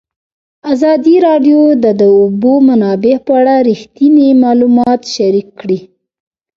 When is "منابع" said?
2.67-3.15